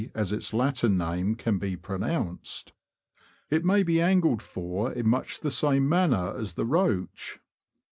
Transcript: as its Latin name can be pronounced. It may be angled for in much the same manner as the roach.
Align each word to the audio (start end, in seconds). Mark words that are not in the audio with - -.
as 0.15 0.33
its 0.33 0.51
Latin 0.51 0.97
name 0.97 1.35
can 1.35 1.59
be 1.59 1.75
pronounced. 1.77 2.73
It 3.51 3.63
may 3.63 3.83
be 3.83 4.01
angled 4.01 4.41
for 4.41 4.91
in 4.91 5.07
much 5.07 5.41
the 5.41 5.51
same 5.51 5.87
manner 5.87 6.35
as 6.35 6.53
the 6.53 6.65
roach. 6.65 7.39